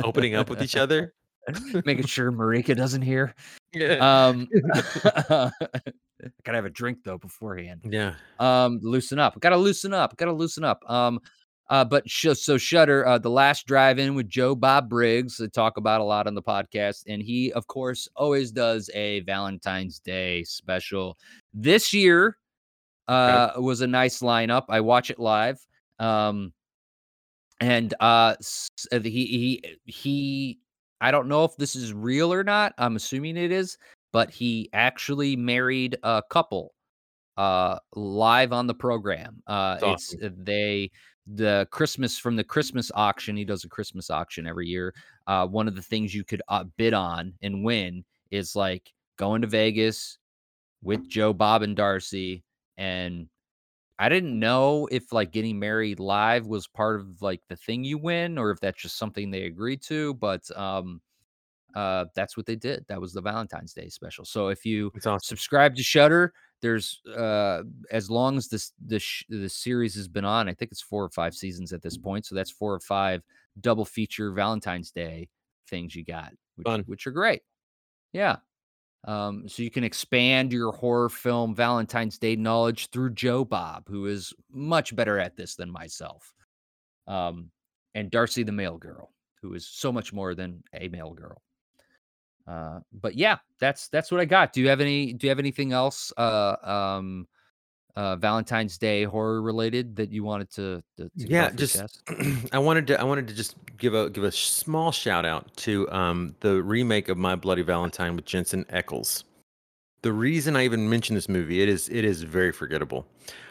[0.02, 1.14] opening up with each other.
[1.85, 3.35] making sure Marika doesn't hear.
[3.72, 3.94] Yeah.
[3.96, 4.48] Um,
[6.44, 7.81] gotta have a drink though beforehand.
[7.85, 8.14] yeah.
[8.38, 11.18] um loosen up gotta loosen up gotta loosen up um
[11.68, 15.78] uh but sh- so Shudder uh the last drive-in with joe bob briggs i talk
[15.78, 20.44] about a lot on the podcast and he of course always does a valentine's day
[20.44, 21.18] special
[21.52, 22.37] this year
[23.09, 25.59] uh was a nice lineup i watch it live
[25.98, 26.52] um
[27.62, 28.35] and uh
[28.92, 30.59] uh, he he he
[31.01, 33.79] i don't know if this is real or not i'm assuming it is
[34.12, 36.75] but he actually married a couple
[37.37, 40.90] uh live on the program uh That's it's uh, they
[41.35, 44.92] the christmas from the christmas auction he does a christmas auction every year
[45.29, 49.40] uh one of the things you could uh, bid on and win is like going
[49.42, 50.18] to vegas
[50.83, 52.42] with joe bob and darcy
[52.77, 53.29] and
[53.98, 57.98] i didn't know if like getting married live was part of like the thing you
[57.98, 61.00] win or if that's just something they agreed to but um
[61.74, 65.18] uh that's what they did that was the valentine's day special so if you awesome.
[65.22, 66.33] subscribe to Shudder.
[66.61, 70.70] There's uh as long as this the sh- the series has been on, I think
[70.70, 72.24] it's four or five seasons at this point.
[72.24, 73.22] So that's four or five
[73.61, 75.28] double feature Valentine's Day
[75.68, 76.85] things you got, which, Fun.
[76.87, 77.42] which are great.
[78.12, 78.37] Yeah.
[79.04, 84.06] Um, so you can expand your horror film Valentine's Day knowledge through Joe Bob, who
[84.06, 86.32] is much better at this than myself.
[87.06, 87.50] Um,
[87.94, 91.42] and Darcy the Mail Girl, who is so much more than a Mail Girl.
[92.46, 94.52] Uh, but yeah, that's that's what I got.
[94.52, 95.12] Do you have any?
[95.12, 96.12] Do you have anything else?
[96.16, 97.26] Uh, um,
[97.96, 100.83] uh, Valentine's Day horror related that you wanted to?
[100.96, 101.83] to, to yeah just
[102.52, 105.90] i wanted to i wanted to just give a give a small shout out to
[105.92, 109.24] um the remake of my bloody valentine with jensen Ackles.
[110.02, 113.07] the reason i even mention this movie it is it is very forgettable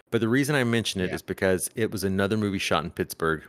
[0.09, 1.25] but the reason i mention it is Yeah.
[1.27, 3.43] because it was another movie shot in pittsburgh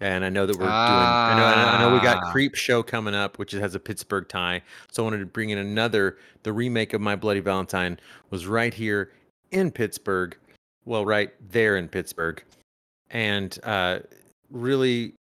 [0.00, 2.32] and i know that we're doing I, know, I know we got Ah.
[2.32, 6.16] Creepshow coming up which has a pittsburgh tie so i wanted to bring in another
[6.44, 7.98] the remake of my bloody valentine
[8.30, 9.10] was right here
[9.52, 10.36] in pittsburgh
[10.84, 12.42] well right there in pittsburgh
[13.10, 13.98] and uh
[14.50, 15.14] really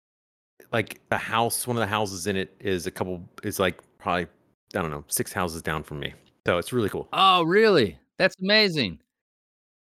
[0.73, 4.27] like the house one of the houses in it is a couple is like probably
[4.75, 6.13] i don't know six houses down from me
[6.47, 7.99] so it's really cool Oh, really?
[8.17, 9.01] That's amazing.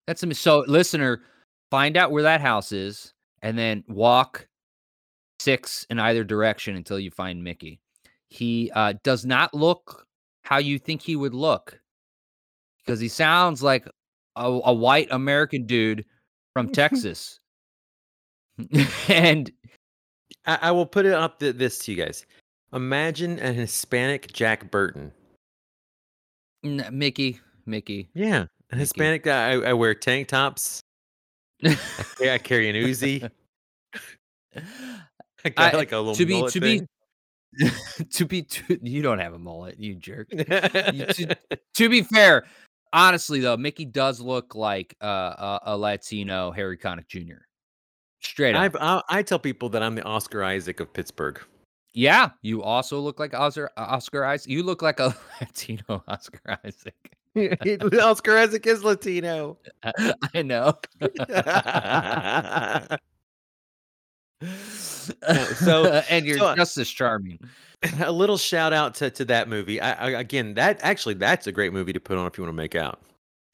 [0.07, 0.39] That's amazing.
[0.39, 1.23] So, listener,
[1.73, 4.47] find out where that house is, and then walk
[5.41, 7.81] six in either direction until you find Mickey.
[8.29, 10.07] He uh, does not look
[10.45, 11.81] how you think he would look
[12.79, 13.89] because he sounds like
[14.37, 16.05] a, a white American dude
[16.55, 17.39] from Texas.
[19.09, 19.51] and
[20.47, 22.27] I, I will put it up th- this to you guys
[22.75, 25.11] imagine an hispanic jack burton
[26.65, 29.53] n- Mickey, Mickey, yeah An Hispanic guy.
[29.53, 30.81] I, I wear tank tops.
[31.65, 31.77] I,
[32.23, 33.29] I carry an Uzi.
[35.45, 36.83] I got like a little to be- to be-
[38.11, 40.29] to be to, you don't have a mullet, you jerk.
[40.31, 41.37] to
[41.89, 42.45] be fair,
[42.93, 47.43] honestly though, Mickey does look like uh, a, a Latino Harry Connick Jr.
[48.21, 48.77] Straight up.
[48.81, 51.41] I, I I tell people that I'm the Oscar Isaac of Pittsburgh.
[51.95, 54.51] yeah, you also look like Oscar Oscar Isaac.
[54.51, 57.17] You look like a Latino Oscar Isaac.
[58.03, 59.59] Oscar Isaac is Latino.
[60.35, 60.75] I know.
[64.47, 67.39] So- and you're so- uh, just as charming.
[68.05, 69.81] a little shout out to, to that movie.
[69.81, 72.51] I, I again, that actually that's a great movie to put on if you want
[72.53, 73.01] to make out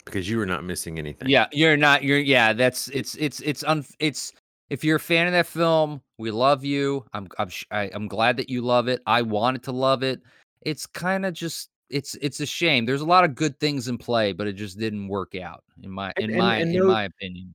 [0.05, 1.29] because you are not missing anything.
[1.31, 2.03] Yeah, you're not.
[2.05, 2.53] You're yeah.
[2.53, 3.87] That's it's it's it's un.
[4.01, 4.33] It's
[4.69, 7.07] if you're a fan of that film, we love you.
[7.15, 9.01] I'm I'm sh- I, I'm glad that you love it.
[9.07, 10.21] I wanted to love it.
[10.61, 12.85] It's kind of just it's it's a shame.
[12.85, 15.91] There's a lot of good things in play, but it just didn't work out in
[15.91, 17.55] my in And- and- my and in no- my opinion.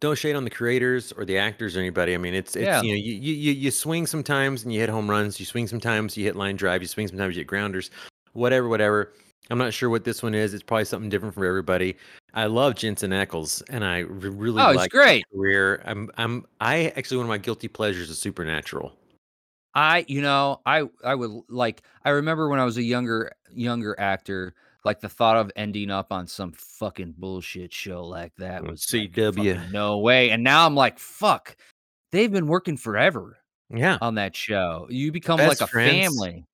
[0.00, 2.14] Don't shade on the creators or the actors or anybody.
[2.14, 2.82] I mean, it's it's Yeah.
[2.82, 5.40] you know you, you you swing sometimes and you hit home runs.
[5.40, 6.82] You swing sometimes you hit line drive.
[6.82, 7.90] You swing sometimes you hit grounders.
[8.34, 9.12] Whatever, whatever.
[9.48, 10.52] I'm not sure what this one is.
[10.54, 11.96] It's probably something different for everybody.
[12.34, 15.24] I love Jensen Ackles, and I really Oh, like his great.
[15.32, 15.80] career.
[15.86, 18.92] I'm I'm I actually one of my guilty pleasures is Supernatural.
[19.74, 23.98] I you know I I would like I remember when I was a younger younger
[23.98, 24.54] actor.
[24.86, 28.86] Like the thought of ending up on some fucking bullshit show like that On was
[28.86, 29.34] CW.
[29.34, 30.30] fucking no way.
[30.30, 31.56] And now I'm like, fuck,
[32.12, 33.36] they've been working forever.
[33.68, 34.86] Yeah, on that show.
[34.88, 35.90] You become Best like a friends.
[36.16, 36.46] family.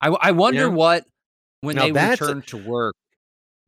[0.00, 0.66] I wonder Yeah.
[0.68, 1.04] what
[1.62, 2.94] when Now they that's a- return to work.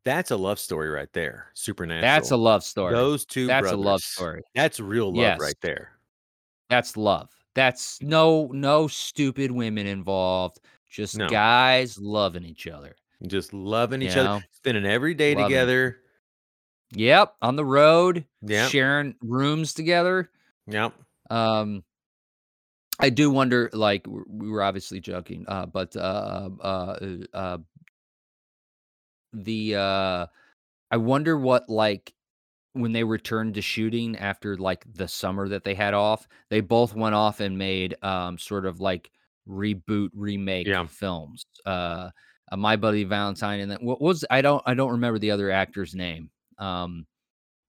[0.04, 1.48] that's a love story right there.
[1.54, 2.00] Supernatural.
[2.02, 2.94] That's a love story.
[2.94, 3.46] Those two.
[3.48, 4.42] That's a love story.
[4.54, 5.40] That's real love Yes.
[5.40, 5.98] right there.
[6.70, 7.28] That's love.
[7.54, 10.60] That's no no stupid women involved.
[10.88, 11.28] Just No.
[11.28, 12.94] guys loving each other.
[13.26, 14.42] Just loving each You other, know?
[14.52, 15.98] spending every day together.
[16.94, 18.70] Yep, on the road, Yep.
[18.70, 20.30] sharing rooms together.
[20.66, 20.92] Yep.
[21.30, 21.84] Um,
[22.98, 23.70] I do wonder.
[23.72, 27.58] Like we were obviously joking, uh, but uh, uh, uh, uh,
[29.32, 30.26] the uh,
[30.90, 32.12] I wonder what like
[32.74, 36.28] when they returned to shooting after like the summer that they had off.
[36.50, 39.10] They both went off and made um sort of like
[39.48, 40.86] reboot remake Yeah.
[40.86, 41.44] films.
[41.64, 42.10] Uh,
[42.52, 45.50] uh, My Buddy Valentine, and then what was I don't I don't remember the other
[45.50, 46.30] actor's name.
[46.58, 47.06] Um,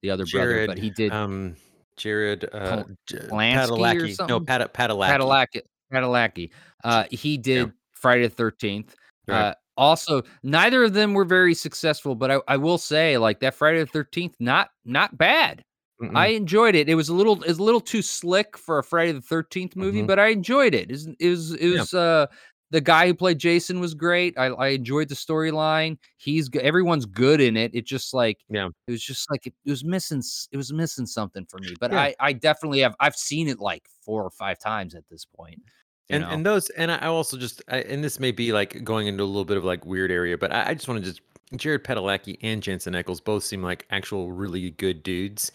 [0.01, 1.55] the other brother, but he did Um,
[1.97, 2.43] Jared.
[2.53, 4.27] Uh, or Padalecki.
[4.27, 4.39] No?
[4.39, 5.61] Pad- Padalecki.
[5.91, 6.49] Padalecki.
[6.83, 8.95] Uh, he did Friday the Thirteenth.
[9.27, 9.39] Right.
[9.49, 13.55] Uh, also, neither of them were very successful, but I, I will say, like that
[13.55, 15.63] Friday the Thirteenth, not not bad.
[16.01, 16.17] Mm-mm.
[16.17, 16.89] I enjoyed it.
[16.89, 19.75] It was a little it was a little too slick for a Friday the Thirteenth
[19.75, 20.07] movie, Mhm.
[20.07, 20.89] but I enjoyed it.
[20.89, 21.99] It was it was, it Yeah.
[21.99, 22.27] uh
[22.73, 24.33] the guy who played Jason was great.
[24.35, 25.95] I, I enjoyed the storyline.
[26.17, 27.69] He's everyone's good in it.
[27.75, 28.69] It just like Yeah.
[28.87, 31.75] it was just like it, it was missing it was missing something for me.
[31.79, 32.01] But Yeah.
[32.01, 35.61] I I definitely have I've seen it like four or five times at this point.
[36.09, 36.29] and know?
[36.31, 39.25] and those and I also just I, and this may be like going into a
[39.25, 41.21] little bit of like weird area, but I, I just want to just
[41.55, 45.51] Jared Padalecki and Jensen Ackles both seem like actual really good dudes,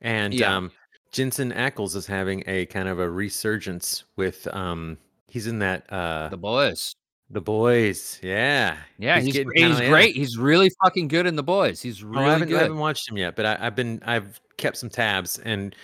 [0.00, 0.56] and Yeah.
[0.56, 0.70] um,
[1.10, 4.96] Jensen Ackles is having a kind of a resurgence with um
[5.28, 6.94] he's in that uh the boys.
[7.30, 9.88] the boys yeah Yeah, he's, he's yeah.
[9.88, 10.14] great.
[10.16, 11.80] He's really fucking good in the boys.
[11.82, 14.40] He's Oh, really I haven't, I haven't watched him yet, but I, I've been I've
[14.56, 15.74] kept some tabs, and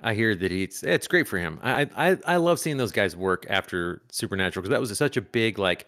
[0.00, 1.58] I hear that he's it's great for him.
[1.62, 5.22] I I I love seeing those guys work after Supernatural because that was such a
[5.22, 5.86] big like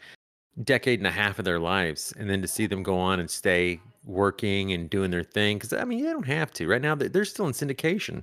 [0.64, 3.30] decade and a half of their lives, and then to see them go on and
[3.30, 6.94] stay working and doing their thing because I mean they don't have to right now.
[6.94, 8.22] They're still in syndication.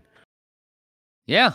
[1.25, 1.53] Yeah.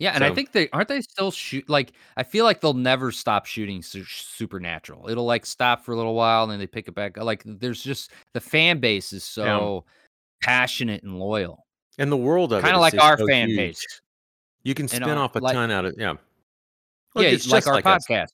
[0.00, 3.12] Yeah, and I think they aren't they still shoot like I feel like they'll never
[3.12, 5.08] stop shooting su- Supernatural.
[5.08, 7.16] It'll like stop for a little while and then they pick it back.
[7.16, 9.84] Like there's just the fan base is so
[10.42, 11.64] passionate and loyal.
[11.98, 13.56] And the world of Kind of like our so fan huge.
[13.56, 14.00] base.
[14.64, 16.14] You can spin off a like- ton out of yeah.
[17.14, 18.06] Look, yeah, it's like just our like us.
[18.08, 18.26] podcast.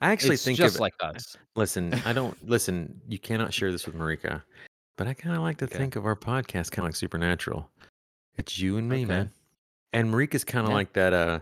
[0.00, 1.36] I actually it's think just of like us.
[1.56, 3.00] Listen, I don't listen.
[3.08, 4.40] You cannot share this with Marika,
[4.96, 5.76] but I kind of like to Okay.
[5.76, 7.68] think of our podcast kind of like Supernatural.
[8.36, 9.06] It's you and me, Okay.
[9.06, 9.30] man.
[9.92, 10.76] And Marika's kind of Yeah.
[10.76, 11.12] like that.
[11.12, 11.40] Uh,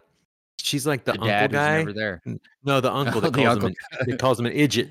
[0.59, 1.78] she's like the, The, uncle guy.
[1.78, 2.22] never there.
[2.64, 3.68] No, the uncle that the calls uncle.
[3.70, 3.74] him.
[4.01, 4.88] An, that calls him an idiot.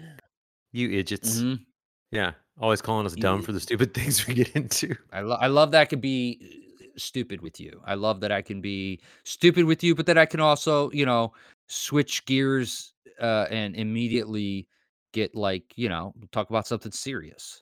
[0.73, 1.39] You idiots.
[1.39, 1.65] Mhm.
[2.11, 4.95] Yeah, always calling us dumb for the stupid things we get into.
[5.11, 6.39] I, lo- I love that I could be
[6.81, 7.81] uh, stupid with you.
[7.85, 11.05] I love that I can be stupid with you, but that I can also, you
[11.05, 11.33] know,
[11.67, 14.67] switch gears uh, and immediately
[15.13, 17.61] get like, you know, talk about something serious.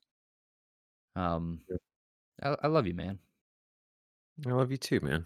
[1.15, 1.61] Um,
[2.41, 3.19] I, I love you, man.
[4.47, 5.25] I love you too, man.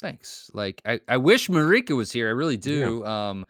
[0.00, 0.50] Thanks.
[0.52, 2.28] Like, I, I wish Marika was here.
[2.28, 2.60] I really Yeah.
[2.60, 3.06] do.
[3.06, 3.46] Um,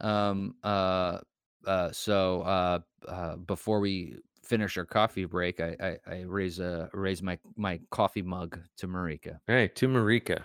[0.00, 1.18] um, uh,
[1.66, 2.78] uh, so uh,
[3.08, 7.80] uh, before we finish our coffee break, I I, I raise a raise my my
[7.90, 9.38] coffee mug to Marika.
[9.46, 10.42] Hey, to Marika.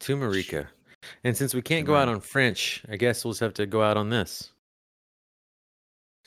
[0.00, 0.66] To Marika.
[1.24, 3.82] And since we can't go out on French, I guess we'll just have to go
[3.82, 4.52] out on this.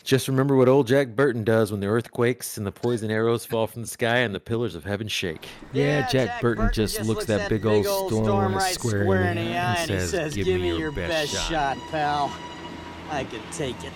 [0.04, 3.68] Just remember what old Jack Burton does when the earthquakes and the poison arrows fall
[3.68, 5.48] from the sky and the pillars of heaven shake.
[5.72, 10.10] Yeah, Jack, Burton, just looks that big old storm, right square in the eye and,
[10.10, 12.32] says, "Give me your best shot, pal.
[13.12, 13.94] I can take it."